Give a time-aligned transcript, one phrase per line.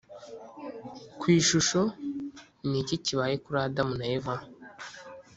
[1.19, 1.81] Ku ishusho
[2.69, 4.35] ni iki kibaye kuri Adamu na Eva